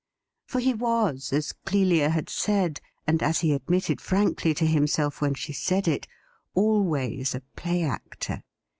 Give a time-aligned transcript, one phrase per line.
[0.47, 5.19] For he was, as Clelia had said, and as he admitted frankly to him self
[5.19, 6.07] \yhen she said it,
[6.55, 8.41] always a play actor.